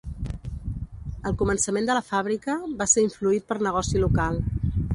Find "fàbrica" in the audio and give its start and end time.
2.07-2.55